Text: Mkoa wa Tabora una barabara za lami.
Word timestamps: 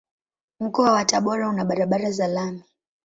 Mkoa 0.59 0.91
wa 0.91 1.05
Tabora 1.05 1.49
una 1.49 1.65
barabara 1.65 2.11
za 2.11 2.27
lami. 2.27 2.63